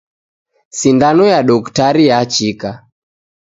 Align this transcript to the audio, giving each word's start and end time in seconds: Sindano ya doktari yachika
Sindano 0.77 1.23
ya 1.33 1.43
doktari 1.43 2.03
yachika 2.11 2.69